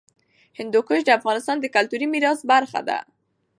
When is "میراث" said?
2.13-2.39